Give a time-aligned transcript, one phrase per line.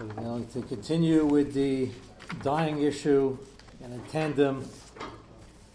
[0.00, 1.90] We're going to continue with the
[2.42, 3.36] dying issue
[3.84, 4.66] and in tandem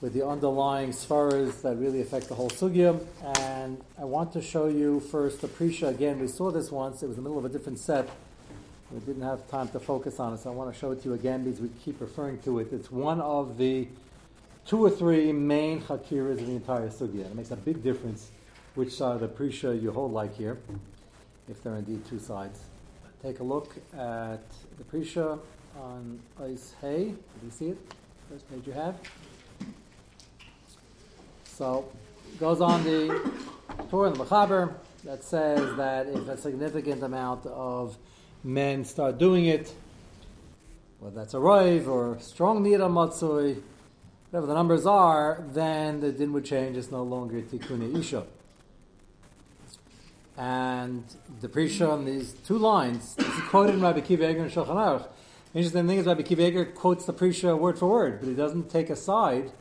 [0.02, 3.06] with the underlying svaras that really affect the whole sugya.
[3.40, 5.90] And I want to show you first the Prisha.
[5.90, 7.04] Again, we saw this once.
[7.04, 8.10] It was in the middle of a different set.
[8.92, 11.10] We didn't have time to focus on it, so I want to show it to
[11.10, 12.74] you again because we keep referring to it.
[12.74, 13.88] It's one of the
[14.66, 17.26] two or three main hakiras in the entire sugya.
[17.26, 18.32] It makes a big difference
[18.74, 20.58] which side of the Prisha you hold like here,
[21.48, 22.60] if there are indeed two sides.
[23.26, 24.44] Take a look at
[24.78, 25.40] the Prisha
[25.82, 27.06] on Ice Hay.
[27.06, 27.78] Do you see it?
[28.30, 28.96] First page you have.
[31.46, 31.92] So,
[32.40, 33.20] goes on the
[33.90, 34.76] Torah and the Mechaber
[35.06, 37.98] that says that if a significant amount of
[38.44, 39.74] men start doing it,
[41.00, 43.60] whether that's a rive or strong nira matzoi,
[44.30, 46.78] whatever the numbers are, then the din would change.
[46.78, 48.28] It's no longer tikkun isha.
[50.38, 51.06] And
[51.40, 54.76] the Prisha on these two lines, this is quoted in Rabbi Kiva Eger and Shulchan
[54.76, 55.08] Aruch.
[55.54, 58.70] Interesting thing is Rabbi Kiva Eger quotes the Prisha word for word, but he doesn't
[58.70, 59.52] take a side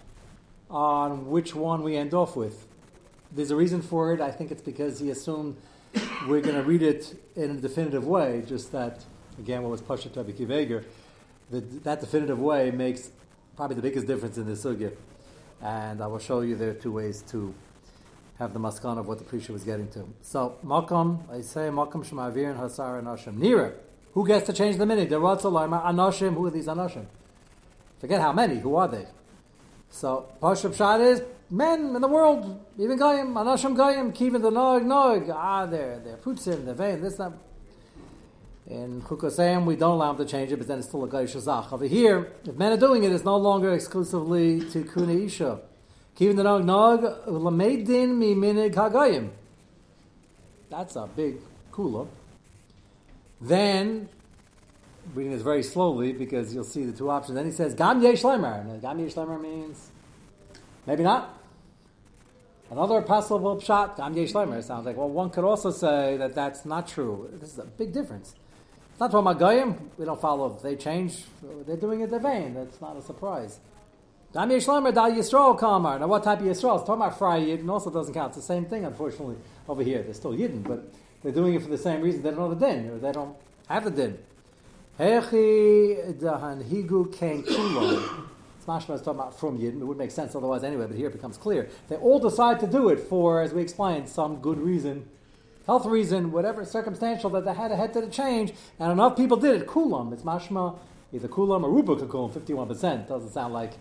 [0.69, 2.67] on which one we end off with.
[3.31, 4.21] There's a reason for it.
[4.21, 5.57] I think it's because he assumed
[6.27, 9.05] we're going to read it in a definitive way, just that,
[9.39, 10.85] again, what was Pasha to Rabbi Kiva Eger,
[11.51, 13.11] that, that definitive way makes
[13.55, 14.93] probably the biggest difference in the sugya.
[15.63, 17.55] And I will show you there are two ways to
[18.39, 20.09] have the maskan of what the Prisha was getting to.
[20.23, 23.39] So, Makam, I say Makam Shemavir and Hasar and Hashem.
[23.39, 23.73] Nira.
[24.13, 25.09] Who gets to change the minute?
[25.09, 26.35] The Ratzalaima Anashim.
[26.35, 27.07] Who are these Anashim?
[27.99, 28.57] Forget how many.
[28.59, 29.07] Who are they?
[29.91, 34.85] So, Pashab Shad is men in the world, even Goyim, Anashim Goyim, Kivin the Nog
[34.85, 35.31] Nog.
[35.33, 37.33] Ah, they're, they're Putzim, they're vain, this, that.
[38.67, 41.73] In Chukosayim, we don't allow them to change it, but then it's still a Goyish.
[41.73, 45.61] Over here, if men are doing it, it's no longer exclusively to Kuna Isha.
[46.17, 49.31] Kivin the Nog Nog, Mi Minig Hagayim.
[50.71, 51.39] That's a big
[51.73, 52.07] kula.
[53.41, 54.09] Then,
[55.13, 57.35] reading this very slowly because you'll see the two options.
[57.35, 58.23] Then he says, Gam Yesh.
[58.23, 59.91] Gam Yesh means
[60.87, 61.41] maybe not.
[62.71, 66.65] Another possible pshat, Gam Yesh Lemer, sounds like, well, one could also say that that's
[66.65, 67.29] not true.
[67.41, 68.35] This is a big difference.
[68.91, 69.99] It's not talking about.
[69.99, 70.59] We don't follow.
[70.63, 71.25] They change,
[71.67, 72.55] they're doing it the vain.
[72.55, 73.59] That's not a surprise.
[74.35, 76.51] Now, what type of Yisrael?
[76.51, 78.31] It's talking about Fry Yidden also doesn't count.
[78.31, 79.37] It's the same thing, unfortunately,
[79.69, 80.03] over here.
[80.03, 82.23] They're still Yidden, but they're doing it for the same reason.
[82.23, 83.37] They don't know the din, or they don't
[83.69, 84.19] have the din.
[84.99, 87.13] Hechi dahanhigu.
[88.57, 89.81] It's mashma is talking about from Yidden.
[89.81, 91.69] It would make sense otherwise anyway, but here it becomes clear.
[91.89, 95.07] They all decide to do it for, as we explained, some good reason,
[95.67, 99.37] health reason, whatever circumstantial that they had a head to the change, and enough people
[99.37, 99.69] did it.
[99.69, 100.13] Kulam.
[100.13, 100.77] It's mashma
[101.13, 102.33] either kulam or ruba kulam.
[102.35, 103.75] Fifty-one percent doesn't sound like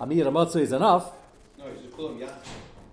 [0.00, 1.12] amir amotzu is enough.
[1.58, 2.34] No, it's just kulam yachad.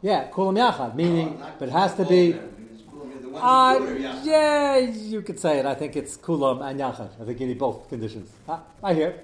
[0.02, 2.32] Yeah, kulam yachad, meaning, No, but it has to be.
[2.32, 2.68] of them.
[2.74, 4.26] It's kulam, the ones Uh, who do it, yachad.
[4.26, 5.66] yeah, you could say it.
[5.66, 7.10] I think it's kulam and yachad.
[7.22, 8.30] I think you need both conditions.
[8.50, 9.16] I, I hear.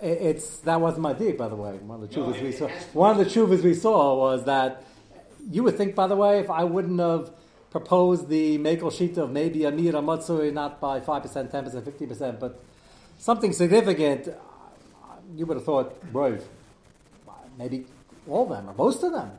[0.00, 1.72] It's that wasn't my dig, by the way.
[1.72, 2.68] One of the No, chuvas it- we saw.
[2.92, 4.84] One of the chuvas we saw was that
[5.50, 7.30] you would think, by the way, if I wouldn't have
[7.70, 11.84] proposed the makel sheet of maybe a mira matsui, not by five percent, ten percent,
[11.84, 12.60] fifty percent, but
[13.18, 14.28] something significant,
[15.36, 16.44] you would have thought, brave.
[17.58, 17.86] Maybe
[18.28, 19.32] all of them or most of them.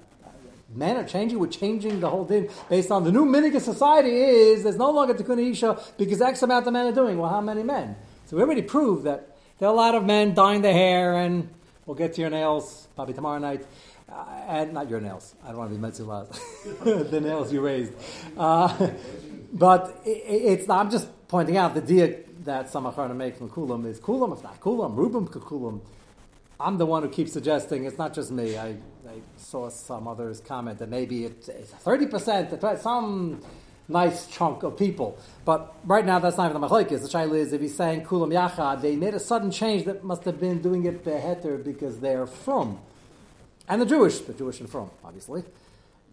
[0.76, 1.40] Men are changing.
[1.40, 5.16] We're changing the whole thing based on the new minig society is there's no longer
[5.16, 7.18] tikkun isha because X amount of men are doing.
[7.18, 7.96] Well, how many men?
[8.28, 11.50] So we already proved that there are a lot of men dyeing their hair, and
[11.86, 13.66] we'll get to your nails probably tomorrow night.
[14.08, 15.36] Uh, and not your nails.
[15.44, 17.10] I don't want to be metzilaz.
[17.12, 17.94] the nails you raised.
[18.38, 18.90] Uh,
[19.54, 22.84] but it, it's I'm just pointing out the dia that some
[23.18, 25.82] make from kulam is kulam, if not kulam, rubim kulam.
[26.60, 28.58] I'm the one who keeps suggesting it's not just me.
[28.58, 28.68] I,
[29.08, 33.42] I saw some others comment that maybe it's, it's 30%, some
[33.88, 35.18] nice chunk of people.
[35.46, 36.90] But right now, that's not even the machlekes.
[36.90, 40.26] The shaila is if he's saying kulam yachad, they made a sudden change that must
[40.26, 42.80] have been doing it beheter because they're from.
[43.70, 45.44] And the Jewish, the Jewish and from, obviously.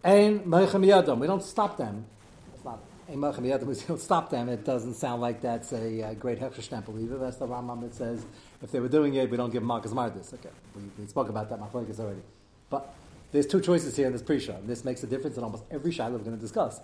[0.05, 2.07] And meichem yadam, we don't stop them.
[2.55, 2.81] It's not
[3.11, 4.49] yadam, we don't stop them.
[4.49, 7.19] It doesn't sound like that's a, uh great hechsher stamp either.
[7.19, 8.25] That's the Rambam that says
[8.63, 10.33] if they were doing it, we don't give Marcus Mardis.
[10.35, 12.23] Okay, we, we spoke about that machlekes already.
[12.71, 12.95] But
[13.33, 14.59] there's two choices here in this Prisha.
[14.59, 16.81] and This makes a difference in almost every shiloh we're going to discuss.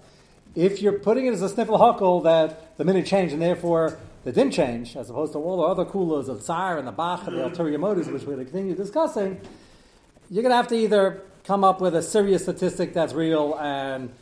[0.54, 4.32] If you're putting it as a sniffle huckle that the minute changed and therefore the
[4.32, 7.36] didn't change, as opposed to all the other coolers of Tsar and the Bach and
[7.36, 9.40] the ulterior motives, which we're going to continue discussing,
[10.30, 14.12] you're going to have to either come up with a serious statistic that's real and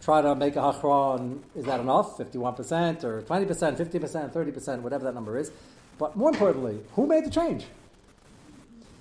[0.00, 5.04] try to make a hachra on is that enough, 51% or 20%, 50%, 30%, whatever
[5.04, 5.52] that number is.
[5.98, 7.66] But more importantly, who made the change?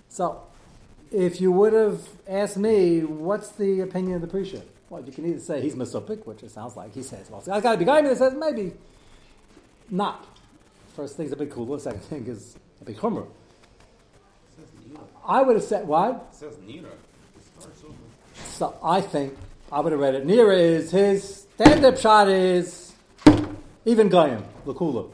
[0.10, 0.44] So,
[1.12, 4.62] if you would have asked me, what's the opinion of the Prisha?
[4.90, 7.48] Well, you can either say he's Mesopik, which it sounds like he says, well, it's
[7.48, 8.74] got to be guy that says maybe
[9.90, 10.26] not.
[10.96, 11.80] First thing is a big kula.
[11.80, 13.26] Second thing is a big chumrah.
[13.26, 13.30] It
[14.58, 15.04] says Nira.
[15.26, 16.28] I would have said what?
[16.32, 16.86] It says Nira.
[16.86, 17.94] It starts over.
[18.34, 19.38] So I think
[19.72, 20.26] I would have read it.
[20.26, 22.94] Nira is his stand-up shot is
[23.86, 25.12] even Goyim Lakula.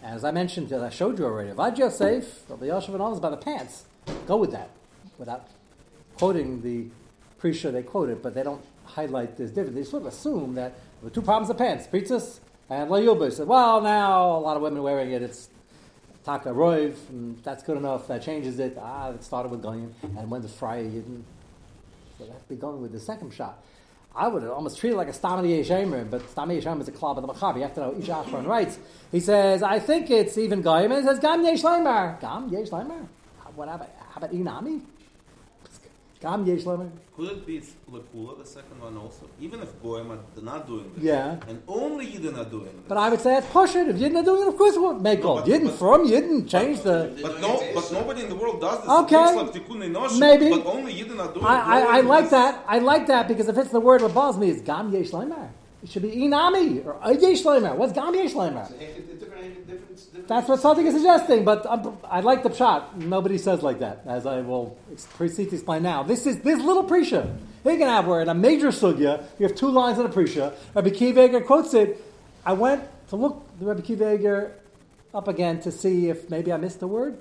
[0.00, 3.30] As I mentioned, as I showed you already, Vad Yosef, Rabbi Yosef and others by
[3.30, 3.86] the pants,
[4.28, 4.70] go with that
[5.18, 5.48] without
[6.18, 6.86] quoting the
[7.40, 9.74] Prisha they quoted, but they don't highlight this difference.
[9.74, 12.38] They sort of assume that the two problems of pants, Pritzis
[12.70, 13.32] and Layuba.
[13.32, 15.48] said, well, now a lot of women are wearing it, it's
[16.24, 18.78] Taka Roiv, and that's good enough, that changes it.
[18.80, 20.48] Ah, it started with Goyim, and went when the
[22.18, 23.62] So that's be going with the second shot.
[24.14, 26.92] I would have almost treated it like a Stamini Yeshemer, but Stamini Yeshemer is a
[26.92, 27.56] club of the Machabi.
[27.56, 28.78] You have to know each Achron writes.
[29.10, 32.20] He says, I think it's even Goyim, and he says, Gam Yesh Leimer.
[32.20, 33.06] Gam Yesh Leimer?
[33.54, 34.82] What about, how about Inami?
[36.22, 36.88] Gam Yesh Leimer?
[37.16, 37.60] Could it be
[37.90, 39.28] Lakula, the second one also?
[39.40, 41.02] Even if Goyim are not doing this.
[41.04, 41.36] Yeah.
[41.48, 42.86] And only Yidden are doing this.
[42.88, 43.88] But I would say it's push it.
[43.88, 45.38] If you didn't do it, of course it would make No, gold.
[45.40, 46.96] but- You didn't but- from, you didn't change the.
[47.20, 48.88] But no, but nobody in the world does this.
[48.88, 49.16] Okay.
[49.16, 50.50] It looks like Tikkun Enoshim, Maybe.
[50.50, 51.60] But only Yidden are doing I, it.
[51.60, 52.64] I, I Nobody like does that.
[52.68, 55.48] I like that because if it's the word that bothers me, it's Gam Yesh Leimer.
[55.82, 57.74] It should be Inami or Leimer.
[57.76, 58.70] What's Gam Yesh Leimer?
[58.70, 62.20] It's a- it's a different- different- different- That's what something is suggesting, but I'm, I
[62.20, 62.96] like the shot.
[62.98, 64.76] Nobody says like that, as I will
[65.16, 66.04] proceed to explain now.
[66.04, 67.36] This is this little prisha.
[67.64, 70.52] You can have where in a major sugya, you have two lines in a prisha.
[70.74, 72.00] Rabbi Kiveger quotes it.
[72.46, 74.52] I went to look the Rabbi Kiveger
[75.14, 77.18] up again to see if maybe I missed a word.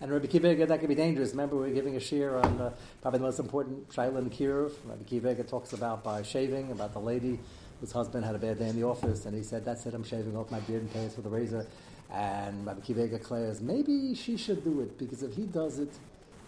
[0.00, 1.30] And Rabbi Kiveger, that could be dangerous.
[1.30, 2.70] Remember, we were giving a shear on uh,
[3.00, 4.72] probably the most important Shaila in Kirov.
[4.84, 7.38] Rabbi Kiveger talks about by shaving, about the lady
[7.80, 10.04] whose husband had a bad day in the office, and he said, That's it, I'm
[10.04, 11.66] shaving off my beard and pay us with a razor.
[12.12, 15.92] And Rabbi Kiveger declares, Maybe she should do it, because if he does it,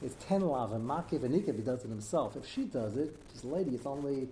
[0.02, 2.36] it's 10 lav and makiv and if he does it himself.
[2.36, 4.28] If she does it, this lady, it's only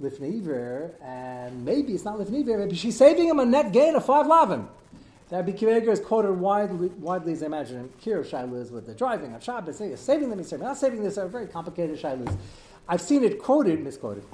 [0.00, 4.26] lifneiver, and maybe it's not lifneiver, maybe she's saving him a net gain of 5
[4.26, 4.66] lavim.
[5.30, 9.32] Rabbi Kiveger is quoted widely, widely, as I imagine, in Kirov Shilas with the driving
[9.32, 10.66] on Shabbos, saving them, he's saving.
[10.66, 12.36] Not saving this are very complicated Shilas.
[12.86, 14.24] I've seen it quoted, misquoted,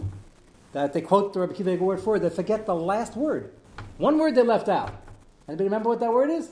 [0.73, 3.53] that they quote the Rabbi Kiveger word for it, they forget the last word.
[3.97, 4.93] One word they left out.
[5.49, 6.50] Anybody remember what that word is?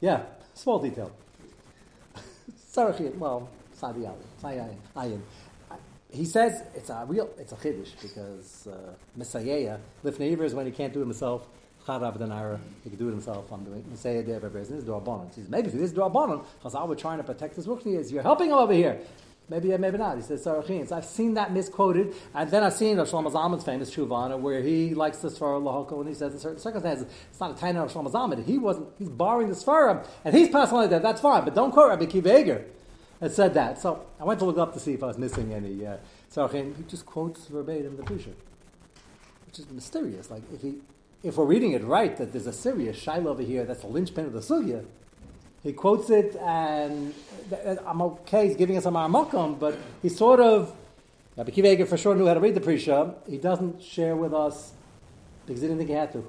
[0.00, 0.22] Yeah,
[0.54, 1.12] small detail.
[2.72, 4.06] Sarachim, well, Sadi
[4.42, 5.20] Ayin.
[6.10, 10.72] He says it's a real, it's a chiddush because uh, Messiah, Lifnei is when he
[10.72, 11.46] can't do it himself.
[11.86, 13.50] Charav Danara, he can do it himself.
[13.50, 15.34] I'm doing Messiah Dev This is Dwarbanon.
[15.34, 18.12] He says maybe if it is Dwarbanon, Chazal we're trying to protect his Ruchni, is
[18.12, 19.00] you're helping him over here.
[19.52, 20.16] Maybe, yeah, maybe not.
[20.16, 20.88] He says Sarachim.
[20.88, 24.94] So I've seen that misquoted, and then I've seen Shlomo Zalman's famous Chuvana where he
[24.94, 28.10] likes the Sfar Lahoko when he says in certain circumstances it's not a tiny Shlomo
[28.10, 28.42] Zalman.
[28.46, 28.88] He wasn't.
[28.98, 31.02] He's borrowing the Sfarim, and he's passing like that.
[31.02, 32.62] That's fine, but don't quote Rabbi Kiva
[33.20, 33.78] that said that.
[33.78, 35.86] So I went to look up to see if I was missing any.
[35.86, 35.98] Uh,
[36.34, 36.74] Sarachim.
[36.74, 38.32] He just quotes verbatim the Pusha,
[39.44, 40.30] which is mysterious.
[40.30, 40.76] Like if he,
[41.22, 44.24] if we're reading it right, that there's a serious Shiloh over here that's the linchpin
[44.24, 44.86] of the sugya.
[45.62, 47.14] He quotes it, and
[47.86, 48.48] I'm okay.
[48.48, 50.74] He's giving us a marmakom, but he sort of.
[51.36, 53.14] Rabbi Kiva for sure knew how to read the Prisha.
[53.28, 54.72] He doesn't share with us
[55.46, 56.28] because he didn't think he had to.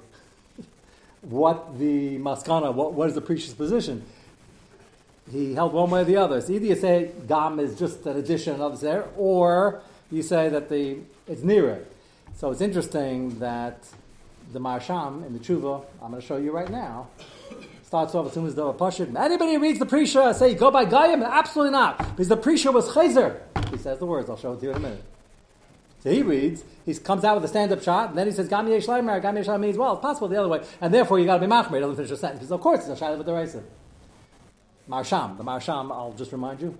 [1.22, 2.72] what the maskana?
[2.72, 4.04] What, what is the Prisha's position?
[5.30, 6.40] He held one way or the other.
[6.40, 10.68] So either you say Gam is just an addition of there, or you say that
[10.68, 11.84] the it's nearer.
[12.36, 13.84] So it's interesting that
[14.52, 17.08] the Marsham in the Tshuva, I'm going to show you right now,
[17.94, 19.16] starts off as soon as the Pashid.
[19.16, 21.24] Anybody reads the Prisha say go by Gayim?
[21.24, 21.96] Absolutely not.
[21.98, 23.40] Because the Prisha was Chazer.
[23.70, 25.04] He says the words, I'll show it to you in a minute.
[26.00, 28.66] So he reads, he comes out with a stand-up shot, and then he says, Gam
[28.66, 31.24] Yesh Leimer, Gam Yesh Leimer means, well, it's possible the other way, and therefore you
[31.24, 33.62] got to be Machmer, doesn't finish the sentence, because of course it's a Shaila Raisa.
[34.88, 36.76] Marsham, the Marsham, I'll just remind you,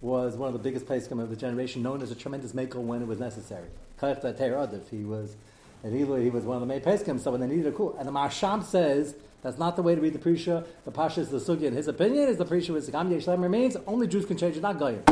[0.00, 3.02] was one of the biggest Pesachim of the generation, known as a tremendous makel when
[3.02, 3.66] it was necessary.
[4.00, 5.36] He was,
[5.82, 7.96] and he, he was one of the main Pesachim, so when they needed a cool,
[7.98, 10.64] and the Marsham says, that's not the way to read the Prisha.
[10.84, 11.64] The Pasha is the Sugya.
[11.64, 14.56] In his opinion, is the Prisha with Gam Yesh Leimer means only Jews can change
[14.56, 15.02] it, not Goyim.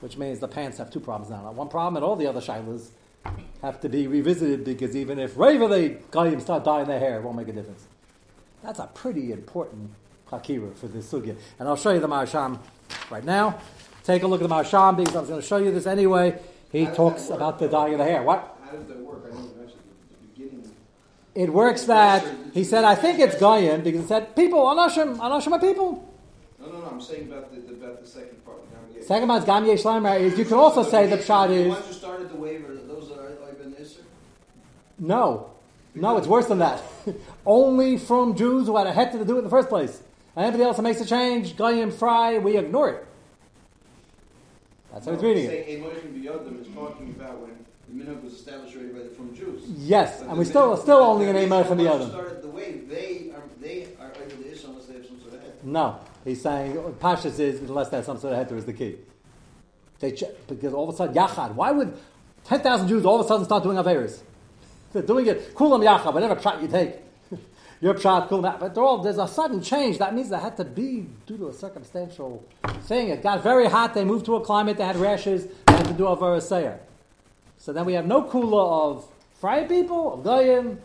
[0.00, 1.42] Which means the pants have two problems now.
[1.42, 2.90] Not one problem, and all the other Shilas
[3.62, 7.36] have to be revisited because even if regularly Goyim start dyeing their hair, it won't
[7.36, 7.86] make a difference.
[8.62, 9.90] That's a pretty important
[10.30, 11.36] hakira for this sugya.
[11.58, 12.58] And I'll show you the Marsham
[13.10, 13.58] right now.
[14.04, 16.38] Take a look at the Marsham because I was going to show you this anyway.
[16.72, 18.22] He talks about the dyeing of the hair.
[18.22, 18.56] What?
[18.64, 19.24] How does that work?
[19.26, 19.76] I know actually
[20.10, 20.70] the beginning.
[21.34, 25.52] It works that he said, I think it's Goyim because it said people, Anashim, Anashim
[25.52, 26.08] are people.
[26.60, 26.86] No, no, no.
[26.86, 28.58] I'm saying about the, the about the second part.
[29.02, 31.92] Second one's Gam Yesh is you can also say the pshat The is ones who
[31.94, 34.02] started the waiver, those that are like Ben Isser.
[34.98, 35.50] no,
[35.94, 36.82] no, it's worse than that.
[37.46, 40.02] Only from Jews who had a head to do it in the first place.
[40.36, 43.06] And anybody else that makes a change, Goyim, Fry, we ignore it.
[44.92, 45.48] That's how he's reading it.
[45.48, 47.59] Saying Emotion B'Yodam is talking about when
[47.92, 49.62] the minhag was established already by the, from Jews.
[49.76, 52.06] Yes, But and we still minhag- still only reason Eimer from the other.
[52.08, 52.88] started the wave.
[52.88, 55.54] They are they are over the head.
[55.64, 58.72] No, he's saying oh, Pashas is unless they have some sort of heter is the
[58.72, 58.96] key.
[59.98, 61.54] They ch- because all of a sudden Yachad.
[61.54, 61.92] Why would
[62.44, 64.20] ten thousand Jews all of a sudden start doing Averis?
[64.92, 66.96] They're doing it Kulam Yachad, whatever shot you take.
[67.80, 69.98] Your shot, Kulam, but they're all, there's a sudden change.
[69.98, 72.44] That means that had to be due to a circumstantial
[72.82, 73.08] thing.
[73.08, 73.94] It got very hot.
[73.94, 74.76] They moved to a climate.
[74.76, 75.46] They had rashes.
[75.66, 76.80] They had to do Averis Seir.
[77.60, 79.06] So then we have no kula of
[79.38, 80.80] Fry people of Goyim.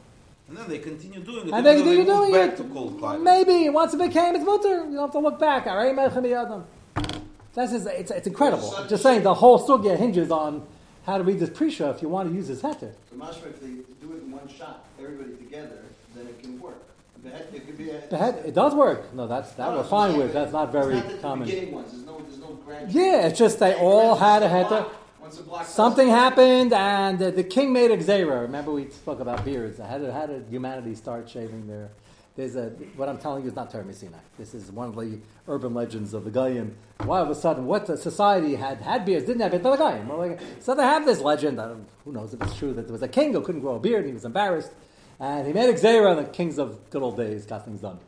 [0.49, 1.53] And then they continue doing it.
[1.53, 2.57] And they continue doing back it.
[2.57, 3.21] to cold.
[3.23, 5.67] Maybe once it became its mutter, you don't have to look back.
[5.67, 5.95] All right,
[7.55, 8.75] That's just, it's, it's incredible.
[8.75, 10.67] I'm just saying the whole sugya hinges on
[11.05, 12.91] how to read this prisha if you want to use this heter.
[13.09, 13.67] So mashma, if they
[14.01, 15.81] do it in one shot, everybody together,
[16.13, 16.83] then it can work.
[17.23, 18.05] The head, it could be a.
[18.07, 19.13] The it does work.
[19.15, 20.33] No, that's that No, we're fine with.
[20.33, 21.47] That's not very it's not common.
[21.47, 21.91] The beginning ones.
[21.91, 22.59] There's no, there's no.
[22.89, 24.87] Yeah, it's just they all had a heter.
[25.63, 28.41] Something happened, and uh, the king made a xera.
[28.41, 29.79] Remember, we spoke about beards.
[29.79, 31.89] How did, how did humanity start shaving their?
[32.35, 34.17] There's a what I'm telling you is not Torah Sinai.
[34.37, 36.75] This is one of the urban legends of the Goyim.
[37.03, 39.71] Why all of a sudden, what the society had had beards, didn't have it, but
[39.71, 40.07] the Goyim.
[40.07, 41.59] Well, like, so they have this legend.
[42.03, 44.01] Who knows if it's true that there was a king who couldn't grow a beard,
[44.01, 44.71] and he was embarrassed,
[45.19, 47.99] and he made a xera, and the kings of good old days got things done.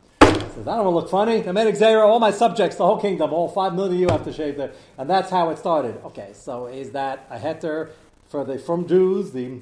[0.64, 1.46] So want to look funny.
[1.46, 4.24] I made xera, all my subjects, the whole kingdom, all five million of you have
[4.24, 4.72] to shave there.
[4.96, 6.00] and that's how it started.
[6.06, 7.90] Okay, so is that a heter
[8.28, 9.60] for the from Jews, the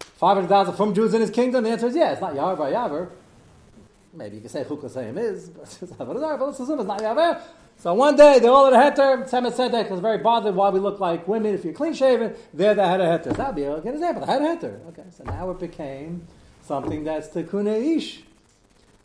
[0.00, 1.62] 500,000 from Jews in his kingdom?
[1.62, 2.12] The answer is yes.
[2.14, 3.10] It's not Yavar by Yavar.
[4.12, 7.40] Maybe you can say Chukasayim is, but let's assume it's not Yavar.
[7.78, 9.30] So one day they all had a heter.
[9.30, 12.34] Semet said that because very bothered why we look like women if you're clean shaven.
[12.52, 13.36] There they had a heter.
[13.36, 14.26] That would be a good example.
[14.26, 14.86] The had a heter.
[14.88, 16.26] Okay, so now it became
[16.62, 18.22] something that's tikkun ish.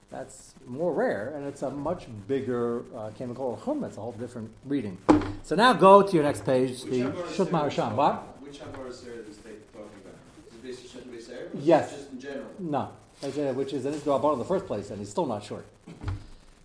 [0.10, 3.84] That's more rare, and it's a much bigger uh, chemical chum.
[3.84, 4.98] It's a whole different reading.
[5.44, 7.94] So now go to your next page, the Shut Marasham.
[7.96, 8.42] What?
[8.42, 10.16] Which Sarah is they talking about?
[10.48, 11.92] Is it basically Shut Be Yes.
[11.92, 12.48] Just in general.
[12.60, 12.90] No,
[13.22, 15.66] That's it, which is an Israel in the first place, and he's still not sure.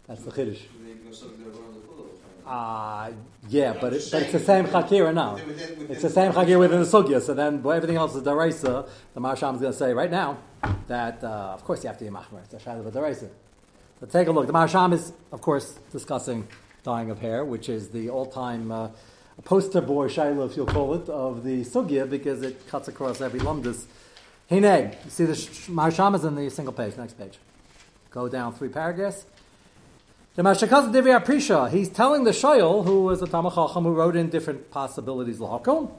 [0.07, 0.61] That's the chiddush.
[0.81, 2.07] Maybe go something that around the pool.
[2.47, 3.11] Uh,
[3.49, 5.35] yeah, but, it, but it's the same chakira now.
[5.35, 7.21] Within- within- within- It's the same chakir within the sugya.
[7.21, 8.89] So then, everything else is deraisa.
[9.15, 10.39] The marsham is going to say right now
[10.87, 12.43] that, uh, of course, you have to be machmer.
[12.45, 13.29] It's a shadow of deraisa.
[14.01, 14.47] So take a look.
[14.47, 16.47] The marsham is, of course, discussing
[16.83, 18.89] dyeing of hair, which is the all-time uh,
[19.45, 23.41] poster boy shaila, if you'll call it, of the sugya because it cuts across every
[23.41, 23.85] lumdus.
[24.51, 26.97] Hine, you see the sh- marsham is in the single page.
[26.97, 27.39] Next page.
[28.11, 29.25] Go down three paragraphs.
[30.35, 34.31] The Mashakaz Divya Prisha, he's telling the Shoyal, who was a Tamachacham who wrote in
[34.31, 35.91] different possibilities lahakum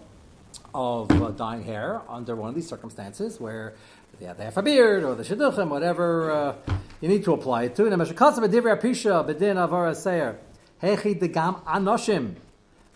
[0.73, 3.73] of uh, dyeing hair under one of these circumstances where
[4.19, 6.55] they have, they have a beard or the shidduchim, whatever uh,
[7.01, 7.83] you need to apply it to.
[7.83, 10.39] The Mashakaz Divya Prisha, Bedin Avara Seir,
[10.81, 12.35] Hechi Degam Anoshim,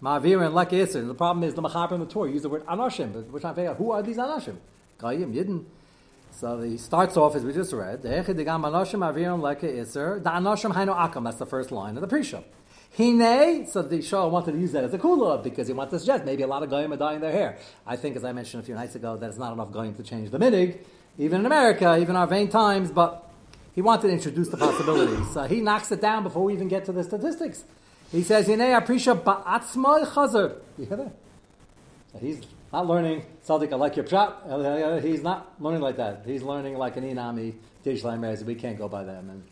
[0.02, 0.70] Ma'avir and Lek.
[0.70, 3.54] The problem is the Machaber in the Torah use the word Anoshim, but we're trying
[3.54, 4.58] to figure out who are these Anoshim?
[4.98, 5.66] Goyim, Yidden.
[6.32, 8.04] So he starts off as we just read.
[8.04, 8.36] The anoshim.
[8.36, 8.46] The
[10.30, 11.24] anoshim haino akam.
[11.24, 12.44] That's the first line of the Prisha.
[12.96, 13.66] Hine.
[13.68, 16.26] So the show wanted to use that as a kula because he wanted to suggest
[16.26, 17.58] maybe a lot of goyim are dyeing their hair.
[17.86, 20.04] I think, as I mentioned a few nights ago, that it's not enough goyim to
[20.04, 20.78] change the minig,
[21.18, 22.92] even in America, even our vain times.
[22.92, 23.24] But
[23.74, 25.32] he wanted to introduce the possibilities.
[25.34, 27.64] So he knocks it down before we even get to the statistics.
[28.12, 28.48] He says.
[28.48, 28.68] You hear
[30.98, 31.12] that?
[32.14, 35.04] So he's not learning Sadik, I like your pshat.
[35.04, 36.24] He's not learning like that.
[36.26, 37.56] He's learning like an Inami,
[37.86, 38.44] Tishlam Rez.
[38.44, 39.30] We can't go by them.
[39.30, 39.44] And,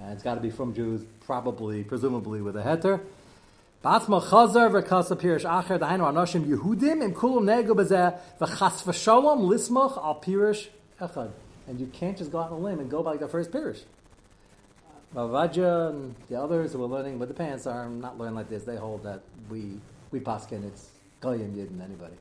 [0.00, 3.00] and it's got to be from Jews, probably, presumably with a heter.
[3.84, 7.46] Batzma chazer v'kasa pirish acher anoshim Yehudim im kulum
[9.48, 10.68] lismach al pirish
[11.00, 11.30] echad.
[11.66, 13.82] And you can't just go out on a limb and go by the first pirish.
[15.14, 18.62] Ravaja and the others who are learning with the pants are not learning like this.
[18.62, 19.80] They hold that we
[20.12, 20.88] we paskin it's
[21.20, 22.14] goyim yidden anybody.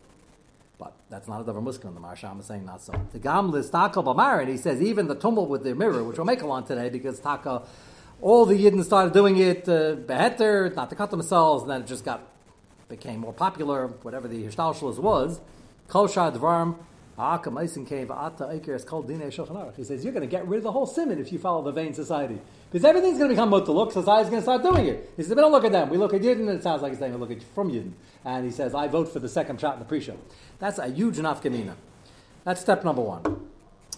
[0.79, 1.93] But that's not a davar muskin.
[1.93, 2.93] The Marsham is saying not so.
[3.11, 6.41] The Gamlis Taka Bamarin, he says even the tumble with the mirror, which we'll make
[6.41, 7.63] a along today because Taka,
[8.21, 11.87] all the Yidden started doing it uh, beheter, not to cut themselves, and then it
[11.87, 12.21] just got
[12.87, 13.87] became more popular.
[13.87, 15.41] Whatever the Hishtalshalas was,
[15.89, 16.07] Kol
[17.19, 19.75] Shad Dvarm.
[19.75, 21.71] He says you're going to get rid of the whole simon if you follow the
[21.71, 22.39] vain society
[22.71, 23.91] because everything's going to become look.
[23.91, 25.11] Society's going to start doing it.
[25.17, 25.89] He says, "We don't look at them.
[25.89, 27.91] We look at Yidden." And it sounds like he's saying, "We look at from Yidden."
[28.23, 30.15] And he says, "I vote for the second shot in the Prisha."
[30.59, 31.73] That's a huge nafkamina.
[32.45, 33.49] That's step number one.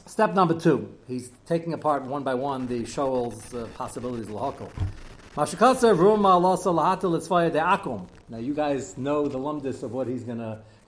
[0.08, 4.70] Step number two, he's taking apart one by one the Shoal's uh, possibilities lahakol.
[5.36, 8.08] Mashikasa Ruma Lasa Lahata Litzvaya de Akum.
[8.28, 10.24] Now you guys know the lumdis of what he's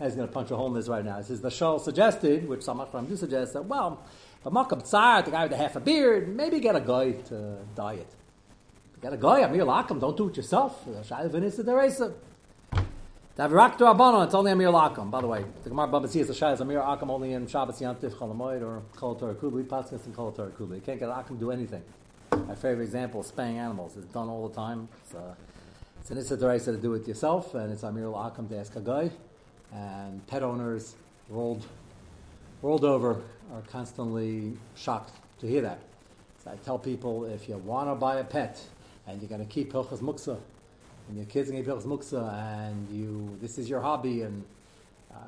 [0.03, 1.17] he's gonna punch a hole in this right now.
[1.17, 4.03] He says the Shoal suggested, which some of them do suggest that well,
[4.45, 7.57] a makam tsar, the guy with the half a beard, maybe get a guy to
[7.75, 8.15] dye it.
[9.01, 10.85] Get a guy, Amir Lakum, don't do it yourself.
[11.05, 12.13] Shai Vanessa Deresa.
[13.37, 15.09] Davirak to Rabbanon, it's only Amir Lakum.
[15.09, 17.79] By the way, the Gemara Baba sees the Shai is Amir Akum only in Shabbos
[17.79, 20.75] Yantif Cholamoid or Kol Torah Kubli, Paskas and Kol Torah Kubli.
[20.75, 21.81] You can't get Akum to do anything.
[22.31, 23.97] My favorite example is spaying animals.
[23.97, 24.87] It's done all the time.
[25.03, 25.33] It's, uh,
[25.99, 29.09] it's an Issa to do it yourself, and it's Amir Akam to ask a guy.
[29.73, 30.95] And pet owners
[31.29, 31.65] rolled,
[32.61, 33.21] rolled over
[33.53, 35.79] are constantly shocked to hear that.
[36.43, 38.61] So I tell people if you want to buy a pet
[39.07, 40.37] and you're going to keep Hilchas Muksa,
[41.07, 44.21] and your kids are going to keep Hilchas Muksa, and you this is your hobby,
[44.21, 44.43] and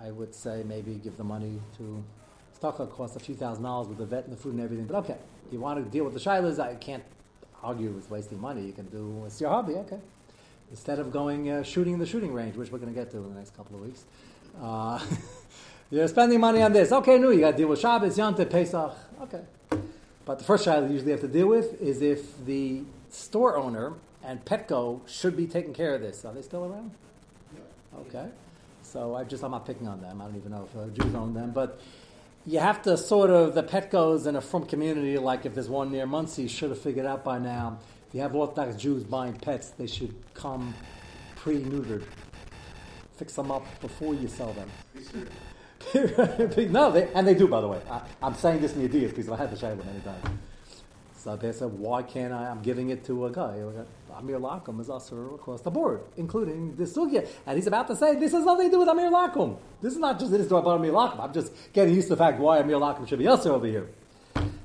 [0.03, 2.03] I would say maybe give the money to
[2.59, 4.85] Staka costs a few thousand dollars with the vet and the food and everything.
[4.85, 5.17] But okay,
[5.51, 7.03] you want to deal with the shilas, I can't
[7.63, 8.65] argue with wasting money.
[8.65, 9.99] You can do it's your hobby, okay.
[10.71, 13.17] Instead of going uh, shooting in the shooting range, which we're going to get to
[13.17, 14.05] in the next couple of weeks,
[14.61, 14.99] uh,
[15.91, 16.91] you're spending money on this.
[16.91, 18.93] Okay, no, you got to deal with Shabbos, Yom Tov, Pesach.
[19.21, 19.41] Okay,
[20.25, 23.93] but the first shilah you usually have to deal with is if the store owner
[24.23, 26.25] and Petco should be taking care of this.
[26.25, 26.91] Are they still around?
[28.07, 28.27] Okay.
[28.81, 30.21] So I just I'm not picking on them.
[30.21, 31.79] I don't even know if uh, Jews own them, but
[32.45, 35.91] you have to sort of the Petcos in a from community like if there's one
[35.91, 37.79] near Monsey should have figured out by now.
[38.07, 40.73] If you have Orthodox Jews buying pets, they should come
[41.35, 42.03] pre-neutered.
[43.17, 44.69] Fix them up before you sell them.
[46.71, 47.79] no, they, and they do, by the way.
[47.89, 50.39] I, am saying this in the ideas because I had to shave them many times.
[51.17, 52.47] So they said, why can't I?
[52.49, 53.59] I'm giving it to a guy.
[54.15, 57.27] Amir Lakum is also across the board, including this sugya.
[57.45, 59.57] And he's about to say, this has nothing to do with Amir Lakum.
[59.81, 61.19] This is not just this about Amir Lakum.
[61.19, 63.89] I'm just getting used to the fact why Amir Lakum should be also over here.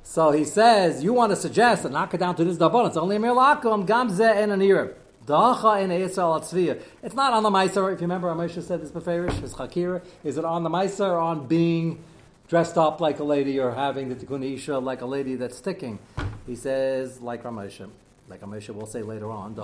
[0.03, 2.89] So he says, you want to suggest and knock it down to this Dabon.
[2.89, 4.93] It's only Amir Lakum, Gamze and Anira.
[5.31, 7.95] Dacha in It's not on the Meiser.
[7.95, 10.05] If you remember, Amisha said this beferish, his Chakira.
[10.25, 12.03] Is it on the Meiser on being
[12.49, 16.01] dressed up like a lady or having the Tikkun Isha like a lady that's sticking?
[16.49, 17.89] He says, like Ramosha,
[18.29, 19.63] like Ramosha will say later on, you're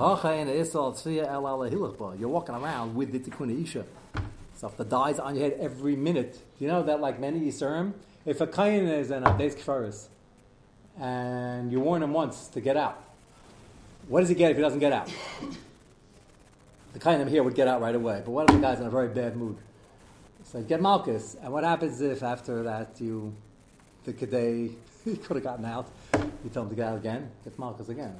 [2.28, 3.84] walking around with the Tikkun Isha.
[4.54, 7.92] So if the dye's on your head every minute, you know that like many Yisurim,
[8.24, 10.06] if a kain is in a kfaris,
[10.96, 13.02] and you warn him once to get out,
[14.08, 15.10] what does he get if he doesn't get out?
[16.92, 18.90] The kain here would get out right away, but what if the guy's in a
[18.90, 19.58] very bad mood?
[20.44, 23.34] So get Malchus, and what happens if after that you,
[24.04, 27.58] the Kadei, he could have gotten out, you tell him to get out again, get
[27.58, 28.16] Malchus again.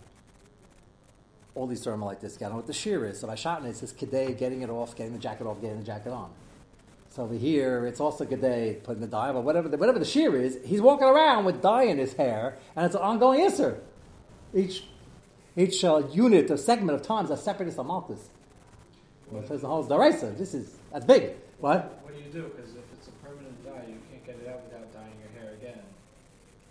[1.54, 2.36] All these terms are like this.
[2.42, 3.20] I know what the shear is.
[3.20, 5.86] So by shotna, it says kedei, getting it off, getting the jacket off, getting the
[5.86, 6.30] jacket on.
[7.08, 10.36] So over here, it's also kedei, putting the dye, but whatever the, whatever the shear
[10.36, 13.78] is, he's walking around with dye in his hair, and it's an ongoing isser.
[14.52, 14.82] Each
[15.56, 18.28] each uh, unit or segment of time is a separate isser malchus.
[19.30, 20.36] Well, says the whole daraisa.
[20.38, 21.30] This is that's big.
[21.60, 22.00] What?
[22.04, 22.42] What do you do?
[22.54, 25.54] Because if it's a permanent dye, you can't get it out without dyeing your hair
[25.54, 25.80] again.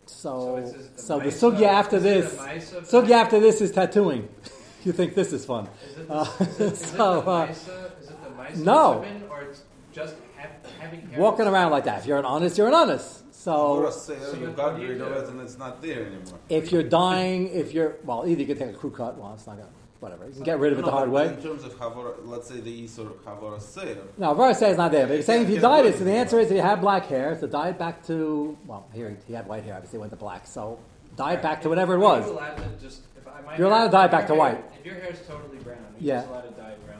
[0.05, 4.29] So, So it's so, the the sugya after this, a sugya after this is tattooing.
[4.85, 5.67] you think this is fun?
[5.89, 8.63] Is it the, Uh, is it, is it so, the uh, Misa, is it the
[8.63, 8.99] no.
[8.99, 10.47] women, or it's just ha-
[10.79, 11.19] having hair?
[11.19, 11.99] Walking around like that.
[11.99, 13.23] If you're an honest, you're an honest.
[13.53, 15.57] Or a So so you then oh, got what do rid of it and it's
[15.57, 16.39] not there anymore.
[16.49, 19.17] if you're dying, if you're well, either you can take a crew cut.
[19.17, 19.69] Well, it's not gonna.
[20.01, 20.27] Whatever.
[20.27, 21.27] You can get rid of it No, the hard way.
[21.29, 24.03] In terms of Havara, let's say the Isur Havara sale.
[24.17, 25.07] No, verse is not there.
[25.07, 26.81] But he's saying if you Yeah, dyed it, so the answer is if you had
[26.81, 29.73] black hair, so dye it back to well, here he- he had white hair.
[29.75, 30.45] Obviously, it went to black.
[30.45, 30.77] So
[31.15, 32.25] dye it back to whatever it was.
[32.27, 34.33] you allowed to just, if I, my You're hair- allowed to dye it back to
[34.33, 34.63] hair- white.
[34.79, 36.15] If your hair is totally brown, are you Yeah.
[36.17, 36.99] just allowed to dye it brown?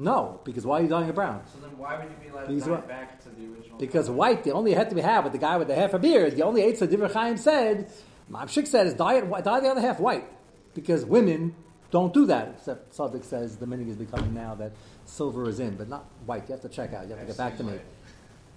[0.00, 1.42] No, because why are you dyeing it brown?
[1.52, 3.78] So then why would you be allowed Because to dye it back to the original?
[3.78, 4.16] Because color?
[4.18, 6.36] white, the only head to be had with the guy with the half a beard,
[6.36, 7.90] the only eight that Divrei Chaim said,
[8.32, 10.24] Mamshik said, is dye, it, dye the other half white.
[10.74, 11.54] Because women
[11.90, 12.54] don't do that.
[12.56, 14.72] Except Sadik says the meaning is becoming now that
[15.04, 16.48] silver is in, but not white.
[16.48, 17.04] You have to check out.
[17.04, 17.78] You have to get back to me.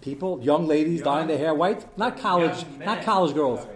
[0.01, 3.61] People, young ladies Young- dyeing their hair white, not college, not college girls.
[3.61, 3.75] Sorry.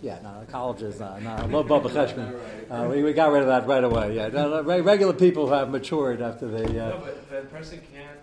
[0.00, 2.38] Yeah, no, college is uh, no, low Bubba Cheshman.
[2.70, 4.14] Uh, we, we got rid of that right away.
[4.14, 6.64] Yeah, no, no, regular people have matured after they.
[6.78, 8.18] Uh, No, but, but a person can't.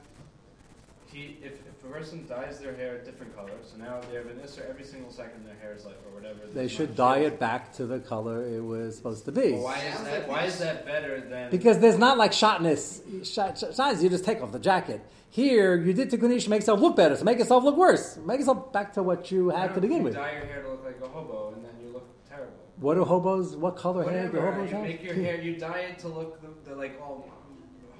[1.12, 4.26] He, if, if a person dyes their hair a different color, so now they have
[4.28, 6.40] an isser every single second their hair is like, or whatever.
[6.54, 9.52] they should dye it back to the color it was supposed to be.
[9.54, 10.28] Well, why is that?
[10.30, 11.52] Why is that better than?
[11.52, 13.02] Because there's not like shotness.
[13.24, 15.02] Shot, shot, shotness, you just take off the jacket.
[15.30, 18.16] Here, you did Tikkun to make yourself look better, so make yourself look worse.
[18.26, 20.14] Make yourself back to what you had to don't begin you with.
[20.16, 22.54] Dye your hair to look like a hobo, and then you look terrible.
[22.78, 24.84] What do hobos, what color hair do hobos You have?
[24.86, 25.40] make your hair.
[25.42, 27.30] You dye it to look the, the like all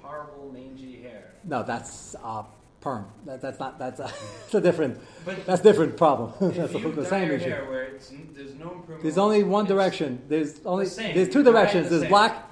[0.02, 1.32] horrible mangy hair.
[1.44, 2.42] No, that's uh,
[2.80, 3.06] perm.
[3.24, 4.04] That, that's not, that's a,
[4.44, 6.32] it's a different, But that's a different problem.
[6.56, 7.48] that's you the same issue.
[7.48, 9.02] hair where it's, there's no improvement.
[9.02, 10.22] There's only one direction.
[10.28, 11.14] There's only, same.
[11.14, 11.84] there's two You directions.
[11.84, 12.10] the There's same.
[12.10, 12.50] black.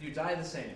[0.00, 0.74] You dye the same.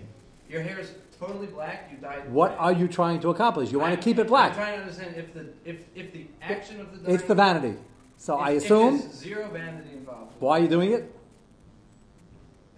[0.48, 1.88] Your hair is totally black.
[1.90, 2.20] You dye.
[2.28, 2.61] What black.
[2.61, 3.72] are you trying to accomplish?
[3.72, 4.54] You want I'm- to keep it I'm black.
[4.54, 7.76] trying to understand if the if if the action of the It's the vanity.
[8.16, 10.40] So if- I assume, zero vanity involved.
[10.40, 11.14] why are you doing it?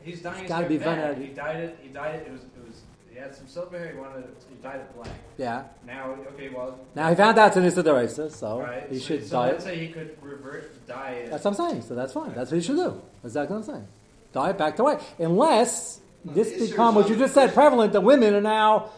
[0.02, 1.14] He's dyeing his gotta be bad.
[1.16, 1.26] vanity.
[1.26, 1.78] He dyed it.
[1.82, 2.26] He dyed it.
[2.28, 3.92] It was it was he had some silver hair.
[3.92, 5.08] He wanted it, he dyed it black.
[5.36, 5.64] Yeah.
[5.86, 6.78] Now, okay, well.
[6.94, 8.86] Now he found out it's an Issa Deraisa, so right.
[8.88, 9.66] he so, should so dye let's it.
[9.66, 11.30] say he could revert dye it.
[11.30, 11.82] That's what I'm saying.
[11.82, 12.34] So that's fine.
[12.34, 13.02] That's what he should do.
[13.22, 13.88] That's exactly what I'm saying.
[14.32, 15.00] Dye it back to white.
[15.18, 18.90] Unless this Issa is become what you just said prevalent, that women are now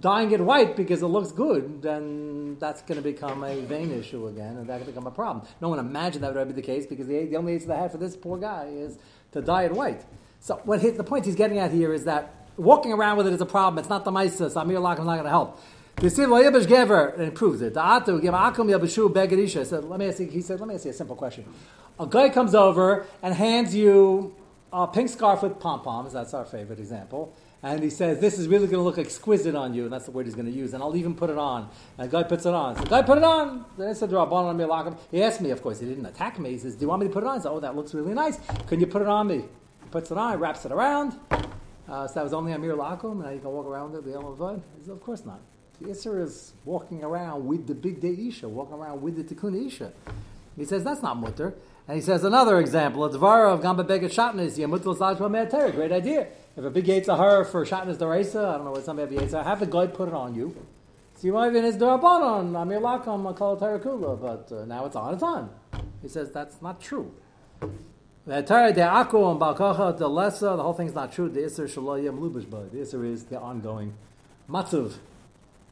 [0.00, 4.26] dyeing it white because it looks good, then that's going to become a vain issue
[4.26, 5.46] again, and that can become a problem.
[5.60, 7.92] No one imagined that would be the case because the, the only answer they have
[7.92, 8.98] for this poor guy is
[9.32, 10.04] to dye it white.
[10.40, 13.32] So what his, the point he's getting at here is that walking around with it
[13.32, 13.78] is a problem.
[13.78, 14.52] It's not the Maisa.
[14.52, 15.60] Samir Lakim is not going to help.
[15.96, 17.74] The Siv Yebish Gever and it proves it.
[17.74, 19.64] The Atu Akum Yabashu Begadisha.
[19.64, 21.46] said, let me ask you, he said, let me ask you a simple question.
[21.98, 24.34] A guy comes over and hands you
[24.72, 26.12] a pink scarf with pom poms.
[26.12, 27.34] That's our favorite example.
[27.62, 29.84] And he says, This is really going to look exquisite on you.
[29.84, 30.74] And that's the word he's going to use.
[30.74, 31.68] And I'll even put it on.
[31.98, 32.76] And the guy puts it on.
[32.76, 33.64] So the guy put it on.
[33.78, 34.10] Then I said.
[35.10, 36.50] He asked me, of course, he didn't attack me.
[36.50, 37.38] He says, Do you want me to put it on?
[37.38, 38.38] I said, Oh, that looks really nice.
[38.66, 39.36] Can you put it on me?
[39.82, 41.18] He puts it on, wraps it around.
[41.88, 44.04] Uh, so that was only Amir Lakum, and now you can walk around with it,
[44.06, 44.60] the Yom Avad.
[44.88, 45.40] Of course not.
[45.80, 49.66] The Isser is walking around with the big day Isha, walking around with the Tikkun
[49.66, 49.92] Isha.
[50.56, 51.54] He says, That's not mutter.
[51.88, 55.72] And he says another example, a Dvara of Gamba Beget Shatnis, Yamutul Zajma Me'atera.
[55.72, 56.26] Great idea.
[56.56, 59.60] If a big Yitzhahar for Shatnis Daraisa, I don't know what some you Yitzhahar, have
[59.60, 60.56] the guy put it on you.
[61.22, 65.22] You might even his Darabanon, Amir Lakam, Akal Terakula, but uh, now it's on, it's
[65.22, 65.50] on.
[66.02, 67.12] He says that's not true.
[68.26, 71.28] The Torah de Akko and Balkacha de Lessa, the whole thing's not true.
[71.28, 73.94] The Isser Shalayim Lubish The Isser is the ongoing
[74.48, 74.94] Matzav.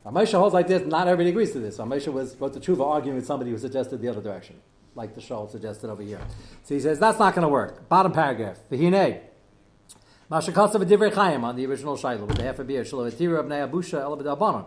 [0.06, 1.78] Ramesha holds like this, not everybody agrees to this.
[1.78, 4.56] Ramesha was wrote the Tshuva arguing with somebody who suggested the other direction,
[4.94, 6.20] like the Shaul suggested over here.
[6.64, 7.88] So he says that's not going to work.
[7.88, 8.58] Bottom paragraph.
[8.70, 9.20] V'hinei.
[10.30, 12.82] Mashakasa v'divrei chayim on the original Shiloh with the half a beer.
[12.82, 14.66] Shelo v'tira of Abusha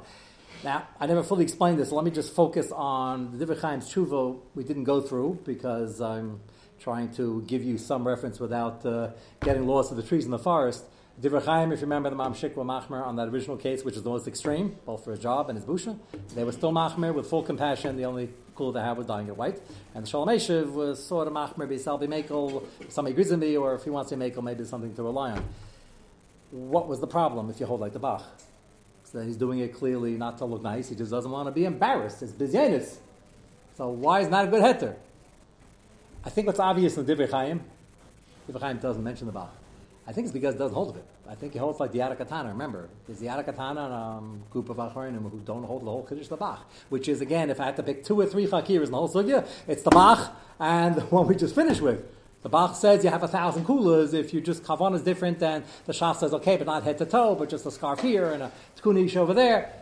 [0.63, 3.91] Now, I never fully explained this, so let me just focus on the Divrei Chaim's
[3.93, 6.41] Tshuva we didn't go through because I'm
[6.79, 9.11] trying to give you some reference without uh,
[9.41, 10.85] getting lost in the trees in the forest.
[11.19, 14.03] Divrei Chaim, if you remember the Mam Shikwa Machmer on that original case, which is
[14.03, 15.97] the most extreme, both for his job and his busha,
[16.35, 17.97] they were still Machmer with full compassion.
[17.97, 19.59] The only cool they had was dying it white.
[19.95, 20.27] And the Shalom
[20.75, 24.09] was sort of Machmer, Beisal Mekel, if somebody agrees with me, or if he wants
[24.11, 25.43] to Mekel, maybe something to rely on.
[26.51, 28.23] What was the problem if you hold like the Bach?
[29.03, 30.89] So he's doing it clearly not to look nice.
[30.89, 32.21] He just doesn't want to be embarrassed.
[32.21, 32.97] It's bizyanis.
[33.75, 34.95] So why is not a good heter?
[36.23, 37.63] I think what's obvious in Divrei Chaim,
[38.47, 39.51] Divrei Chaim doesn't mention the Bach.
[40.07, 41.05] I think it's because it doesn't hold of it.
[41.27, 42.47] I think it holds like the Yad Ketana.
[42.47, 45.91] Remember, there's the Yad Ketana and a um, group of Achronim who don't hold the
[45.91, 48.47] whole Kiddush the Bach, which is, again, if I had to pick two or three
[48.47, 52.05] Chakiras in the whole Sugya, it's the Bach and the one we just finished with.
[52.43, 55.65] The Bach says you have a thousand kulas if you just kavan is different, and
[55.85, 58.43] the Shach says okay, but not head to toe, but just a scarf here and
[58.43, 59.73] a tkunish over there.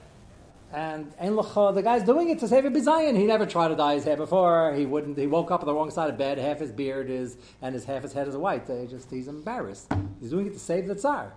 [0.76, 3.16] And the guy's doing it to save a bizayin.
[3.18, 4.74] He never tried to dye his hair before.
[4.74, 5.18] He wouldn't.
[5.18, 6.38] He woke up on the wrong side of bed.
[6.38, 8.68] Half his beard is and his half his head is white.
[8.68, 9.90] They just he's embarrassed.
[10.20, 11.32] He's doing it to save the tsar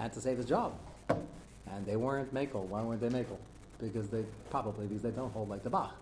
[0.00, 0.72] and to save his job.
[1.08, 2.66] And they weren't makel.
[2.66, 3.36] Why weren't they makel?
[3.80, 5.94] Because they probably because they don't hold like the Bach.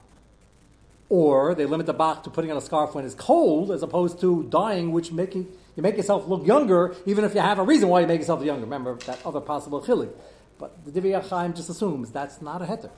[1.10, 4.20] Or they limit the Bach to putting on a scarf when it's cold, as opposed
[4.20, 7.90] to dyeing, which making you make yourself look younger, even if you have a reason
[7.90, 8.64] why you make yourself younger.
[8.64, 10.08] Remember that other possible chilik.
[10.58, 12.90] But the Divrei Chaim just assumes that's not a heter.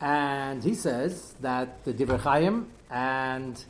[0.00, 3.62] And he says that the Divrei Chaim and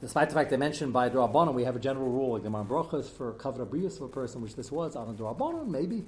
[0.00, 3.06] despite the fact they mentioned by Drabanan, we have a general rule like the Brachas
[3.06, 6.04] for Kavra Brius of a person, which this was on Drabanan, maybe.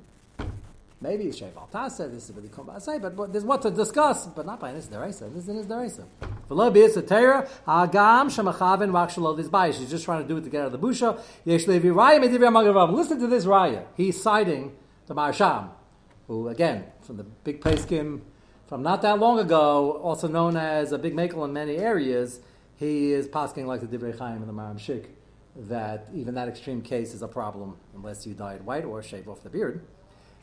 [1.00, 4.46] Maybe it's Shev Altasa, this is really say, but, but there's what to discuss, but
[4.46, 5.34] not by this Deraisa.
[5.34, 6.04] This is his Deraisa.
[6.48, 9.80] V'lo b'is a ha'agam shemachavin v'achshalo this bayish.
[9.80, 11.20] He's just trying to do it to get out of the busha.
[11.44, 12.92] Yesh levi raya.
[12.92, 13.84] Listen to this raya.
[13.96, 15.70] He's citing the Marsham,
[16.26, 18.20] who, again, from the big Peskim,
[18.66, 22.40] from not that long ago, also known as a big makel in many areas,
[22.76, 25.06] he is posking like the Divrei Chaim and the Maram Shik,
[25.68, 29.28] that even that extreme case is a problem unless you dye it white or shave
[29.28, 29.84] off the beard.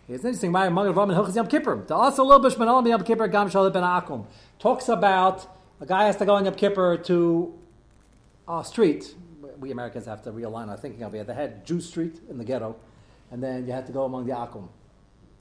[0.07, 0.51] It's interesting.
[0.51, 1.83] My Magen Avraham Hilchas Yom Kippur.
[1.87, 4.25] The also lo b'shman alam Yom Kippur gam shalip ben akum
[4.57, 5.45] talks about
[5.79, 7.53] a guy has to go on Yom Kippur to
[8.47, 9.13] a street.
[9.59, 11.27] We Americans have to realign our thinking of it.
[11.27, 12.75] They had Jew Street in the ghetto,
[13.31, 14.67] and then you had to go among the akum.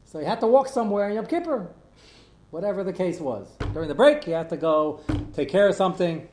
[0.04, 1.68] So you had to walk somewhere in Yom Kippur,
[2.50, 3.48] whatever the case was.
[3.72, 5.00] During the break, you had to go
[5.34, 6.26] take care of something.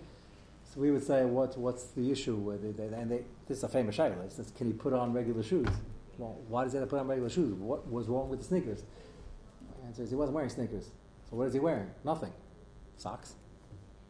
[0.74, 2.80] So we would say, what, what's the issue with it?
[2.80, 4.26] And they, this is a famous shayla.
[4.26, 5.68] It says, can he put on regular shoes?
[6.18, 7.54] Well, why does he have to put on regular shoes?
[7.54, 8.84] What was wrong with the sneakers?
[9.82, 10.92] The answer is he wasn't wearing sneakers.
[11.30, 11.90] So what is he wearing?
[12.04, 12.32] Nothing.
[12.98, 13.36] Socks.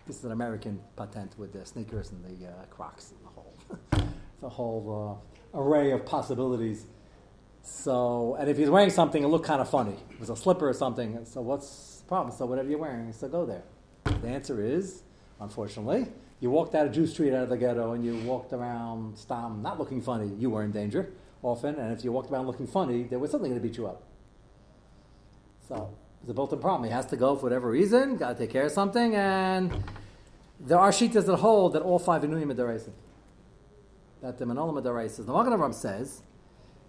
[0.06, 4.10] This is an American patent with the sneakers and the uh, Crocs and the whole,
[4.42, 5.22] the whole
[5.56, 6.86] uh, array of possibilities.
[7.68, 9.98] So, and if he's wearing something, it looked kind of funny.
[10.12, 11.26] It was a slipper or something.
[11.26, 12.36] So what's the problem?
[12.36, 13.64] So whatever you're wearing, so go there.
[14.04, 15.02] The answer is,
[15.40, 16.06] unfortunately,
[16.40, 19.64] you walked out of Jew Street, out of the ghetto, and you walked around Stam,
[19.64, 20.32] not looking funny.
[20.38, 21.12] You were in danger.
[21.42, 23.88] often, and if you walked around looking funny, there was something going to beat you
[23.88, 24.04] up.
[25.68, 26.84] So it's a built-in problem.
[26.84, 29.84] He has to go for whatever reason, got to take care of something, and
[30.60, 32.92] there are shitas that hold that all five are deraisa.
[34.22, 35.26] That the manolim are deraisa.
[35.26, 36.22] The Magen Avraham says,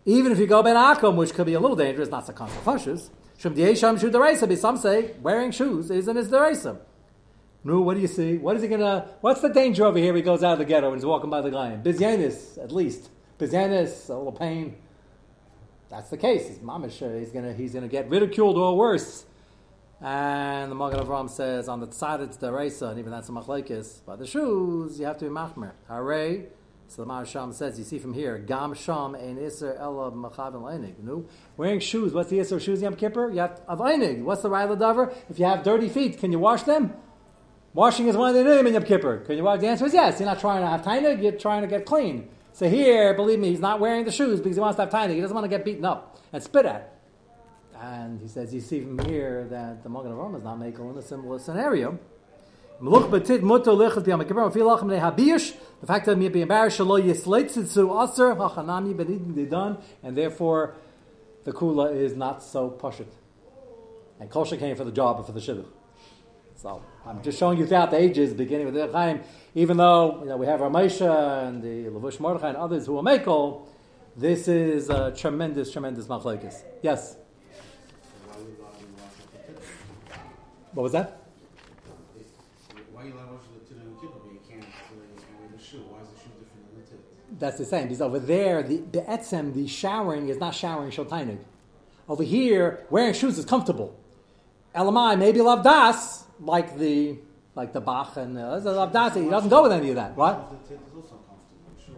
[0.06, 2.98] even if you go ben akum, which could be a little dangerous, not so consequential,
[3.36, 6.78] shum diesham shu deraisa, but some say wearing shoes isn't his deraisa.
[7.64, 8.38] No, what do you see?
[8.38, 9.08] What is he gonna?
[9.20, 10.14] What's the danger over here?
[10.14, 11.76] He goes out of the ghetto and he's walking by the guy.
[11.82, 13.10] Bizyanis, at least.
[13.40, 14.76] Bizyanis, a little pain.
[15.90, 16.46] That's the case.
[16.46, 19.24] His uh, he's gonna he's gonna get ridiculed or worse.
[20.00, 24.00] And the Magen Avraham says on the side it's the and even that's a machlekes.
[24.06, 25.72] But the shoes, you have to be machmer.
[25.88, 26.46] Hare.
[26.88, 30.98] So the Maharsham says, you see from here, Gam Sham ein Isser Ella Machavin Leinig.
[31.02, 32.12] No, wearing shoes.
[32.12, 33.30] What's the Isser of shoes Yom Kippur?
[33.30, 34.22] You have of Einig.
[34.22, 35.12] What's the Raila Dover?
[35.28, 36.94] If you have dirty feet, can you wash them?
[37.74, 39.18] Washing is one of the name in Yom Kippur.
[39.18, 39.60] Can you wash?
[39.60, 40.20] The answer is yes.
[40.20, 42.28] You're not trying to have tainig, you're trying to get clean.
[42.52, 45.14] So here, believe me, he's not wearing the shoes because he wants to have tainig.
[45.16, 47.00] He doesn't want to get beaten up and spit at.
[47.78, 50.96] And he says, you see from here that the Magen Avraham is not making in
[50.96, 51.98] a similar scenario.
[52.78, 52.90] The
[55.86, 56.90] fact that me be embarrassed, and
[60.16, 60.74] therefore
[61.44, 63.06] the kula is not so pashut.
[64.20, 65.66] And kosher came for the job and for the shidduch.
[66.56, 69.20] So I'm just showing you throughout the ages, beginning with the Chaim,
[69.54, 73.02] even though you know, we have Ramesha and the Lavush Mordechai and others who are
[73.02, 73.66] Makel,
[74.16, 76.62] this is a tremendous, tremendous machlekes.
[76.82, 77.16] Yes?
[80.72, 81.25] What was that?
[87.38, 87.84] That's the same.
[87.84, 91.38] Because over there, the be'etzem, the showering is not showering shotainig.
[92.08, 93.98] Over here, wearing shoes is comfortable.
[94.74, 97.18] Elamai, maybe lavdas, like the
[97.54, 100.14] like the Bach and uh, lavdas, he doesn't go with any of that.
[100.14, 100.50] What?
[100.50, 101.94] The tefillin is also comfortable, sure.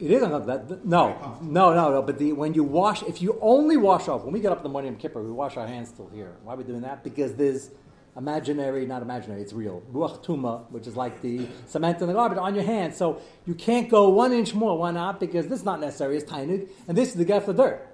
[0.00, 0.80] It is uncomfortable.
[0.84, 2.02] No, no, no, no.
[2.02, 4.64] But the, when you wash, if you only wash off, when we get up in
[4.64, 6.36] the morning of Kippur, we wash our hands still here.
[6.42, 7.04] Why are we doing that?
[7.04, 7.70] Because there's
[8.16, 9.82] imaginary, not imaginary, it's real.
[9.92, 12.96] Ruach tuma, which is like the cement in the garbage, on your hands.
[12.96, 14.76] So you can't go one inch more.
[14.78, 15.20] Why not?
[15.20, 16.16] Because this is not necessary.
[16.16, 17.84] It's tiny, and this is the get for dirt.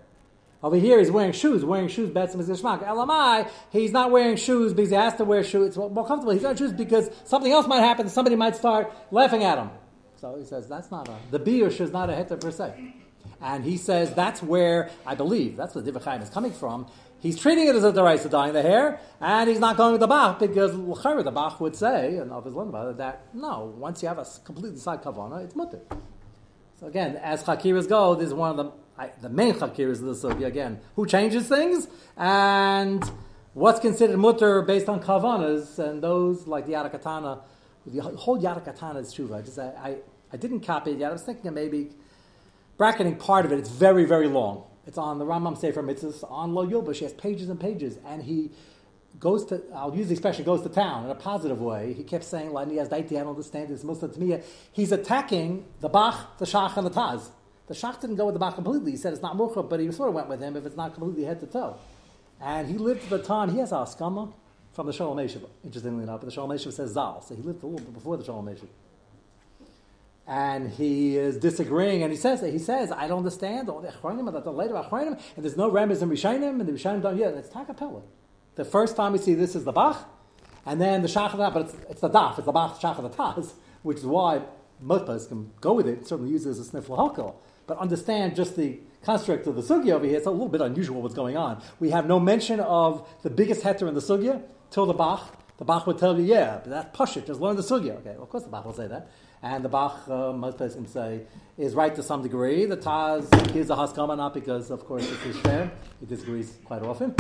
[0.63, 1.63] Over here, he's wearing shoes.
[1.63, 2.83] Wearing shoes, betzim is geshmak.
[2.87, 5.69] Elamai, he's not wearing shoes because he has to wear shoes.
[5.69, 6.33] It's more comfortable.
[6.33, 8.09] He's wearing shoes because something else might happen.
[8.09, 9.69] Somebody might start laughing at him.
[10.17, 12.95] So he says that's not a the biush is not a heter per se.
[13.43, 16.87] And he says that's where I believe that's where the Chaim is coming from.
[17.25, 20.07] He's treating it as a deraisa dyeing the hair, and he's not going with the
[20.07, 24.19] Bach because the Bach would say, and of his learning that no, once you have
[24.19, 25.81] a completely side kavana, it's mutter.
[26.79, 30.21] So again, as chakiras go, this is one of the I, the main chakiras of
[30.21, 30.81] the sugi again.
[30.97, 33.03] Who changes things and
[33.55, 37.41] what's considered mutter based on kavanas, and those like the Yad Ketana,
[37.87, 39.35] the whole Yad Ketana is true.
[39.35, 39.97] I just I, I,
[40.31, 41.09] I didn't copy it yet.
[41.09, 41.89] I was thinking of maybe
[42.77, 43.59] bracketing part of it.
[43.59, 44.65] It's very very long.
[44.87, 46.97] It's on the Rambam Sefer Mitzvahs on Lo Yilbush.
[46.97, 48.51] He has pages and pages, and he
[49.19, 51.93] goes to, I'll use the expression, goes to town in a positive way.
[51.93, 54.41] He kept saying, Lani has daiti, I don't understand this, Muslim me.
[54.73, 57.29] He's attacking the Bach, the Shach, and the Taz.
[57.67, 58.91] The Shach didn't go with the Bach completely.
[58.93, 60.95] He said it's not Mukha, but he sort of went with him if it's not
[60.95, 61.77] completely head to toe.
[62.41, 64.33] And he lived the time, he has Askama
[64.73, 67.63] from the Shalom Eshiva, interestingly enough, but the Shalom Eshiva says Zal, so he lived
[67.63, 68.67] a little bit before the Shalom Eshiva.
[70.27, 73.89] And he is disagreeing, and he says that he says, I don't understand all the
[73.89, 77.19] Achronim, and the later Achronim, and there's no Rambas in Rishonim, and the Rishonim don't,
[77.19, 78.03] yeah, it's Takapella.
[78.55, 80.09] The first time we see this is the Bach,
[80.65, 83.53] and then the Shach but it's, it's the Daf, it's the Bach, Shach the Taz,
[83.83, 84.41] which is why
[84.81, 87.35] most can go with it, certainly use it as a sniffle halkal.
[87.67, 91.03] But understand just the construct of the sugya over here, it's a little bit unusual
[91.03, 91.63] what's going on.
[91.81, 95.37] We have no mention of the biggest heter in the sugya till the Bach.
[95.59, 97.97] The Bach would tell you, yeah, but that's push just learn the sugya.
[97.99, 99.11] Okay, well, of course the Bach will say that.
[99.45, 101.21] And the Bach, uh, most places can say,
[101.59, 102.65] is right to some degree.
[102.65, 105.71] The Taz gives a Haskama, not because, of course, it's his share.
[106.01, 107.15] He disagrees quite often.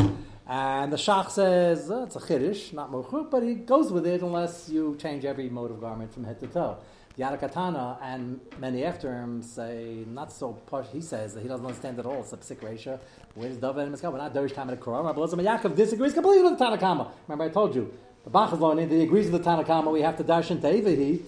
[0.47, 4.23] And the Shach says, uh, it's a Chiddush, not Mochuk, but he goes with it
[4.23, 6.79] unless you change every mode of garment from head to toe.
[7.15, 10.87] The Yad Ketana and many after him say, not so posh.
[10.95, 12.21] He says that he doesn't understand at all.
[12.21, 12.99] It's a psik ratio.
[13.35, 14.11] Where's David and Miskah?
[14.11, 15.03] We're not Derish Tam and Korah.
[15.03, 17.11] Rabbi Yaakov disagrees completely with the Tanakama.
[17.29, 17.93] Remember, I told you,
[18.25, 19.93] the Bach is learning that he agrees with the Tanakama.
[19.93, 21.23] We have to dash into Evahi.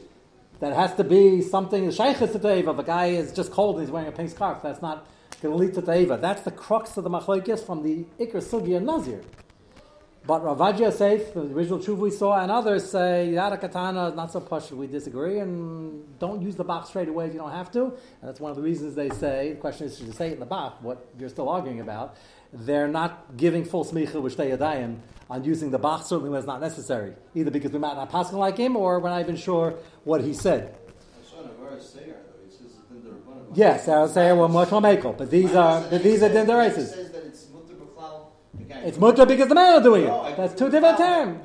[0.60, 2.74] That has to be something, Sheikhis to Teva.
[2.74, 4.62] The guy is just cold and he's wearing a pink scarf.
[4.62, 5.06] That's not
[5.42, 6.18] going to lead to Teva.
[6.18, 9.20] That's the crux of the Machlokes from the Iker Sugi and Nazir.
[10.26, 14.32] But Ravadia Seif, the original truth we saw, and others say Yad Ketana is not
[14.32, 14.72] so push.
[14.72, 17.84] We disagree, and don't use the Bach straight away if you don't have to.
[17.84, 19.50] And that's one of the reasons they say.
[19.50, 20.78] The question is, should you say it in the Bach?
[20.82, 22.16] What you're still arguing about?
[22.52, 24.96] They're not giving full smicha with yadayim
[25.28, 28.32] on using the Bach certainly when it's not necessary, either because we might not pass
[28.32, 30.74] like him, or we're not even sure what he said.
[30.74, 33.46] I saw in a verse Seir, though, It says it's din d'Rabbanan.
[33.54, 36.48] Yes, I was saying well, much more makel, but these are but these are din
[36.48, 36.90] It races.
[36.90, 38.26] says that it's mutter b'chlal.
[38.60, 40.36] Again, It's mutter because the man is doing it.
[40.36, 41.40] That's two different terms.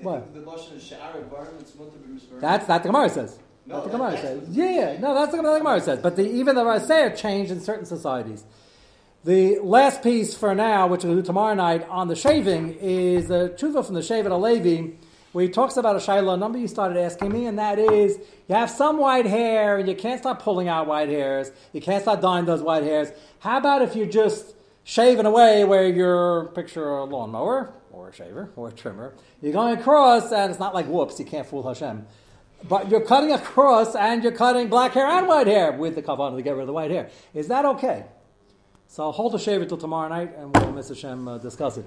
[0.00, 0.32] What?
[0.32, 2.40] the Lashon is she'ar advarim, it's mutter b'misvarim.
[2.40, 3.38] That's that the Gemara says.
[3.66, 4.48] No, That's the Gemara says.
[4.48, 5.98] Yeah, yeah, no, that's what the Gemara says.
[5.98, 8.44] But the, even the Raseir changed in certain societies.
[9.28, 13.54] The last piece for now, which we'll do tomorrow night on the shaving, is the
[13.58, 14.94] tshuva from the Shevet HaLevi,
[15.32, 16.32] where he talks about a shayla.
[16.32, 18.16] A number you started asking me, and that is
[18.48, 21.52] you have some white hair, and you can't stop pulling out white hairs.
[21.74, 23.12] You can't stop dyeing those white hairs.
[23.40, 28.50] How about if you're just shaving away where you're picture a lawnmower or a shaver
[28.56, 29.12] or a trimmer?
[29.42, 32.06] You're going across, and it's not like whoops, you can't fool Hashem.
[32.66, 36.36] But you're cutting across and you're cutting black hair and white hair with the kavanah
[36.38, 37.10] to get rid of the white hair.
[37.34, 38.06] Is that okay?
[38.90, 40.96] So I'll hold the shave until tomorrow night and we'll, Mr.
[40.96, 41.84] Shem, uh, discuss it.